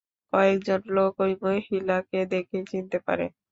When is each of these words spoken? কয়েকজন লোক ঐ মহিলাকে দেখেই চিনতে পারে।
কয়েকজন 0.33 0.81
লোক 0.95 1.13
ঐ 1.19 1.27
মহিলাকে 1.43 2.19
দেখেই 2.33 2.63
চিনতে 2.71 2.97
পারে। 3.07 3.25